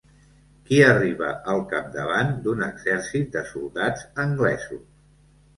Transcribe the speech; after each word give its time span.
Qui 0.69 0.79
arriba 0.85 1.27
al 1.53 1.61
capdavant 1.73 2.33
d'un 2.47 2.63
exèrcit 2.71 3.29
de 3.39 3.47
soldats 3.53 4.09
anglesos? 4.25 4.85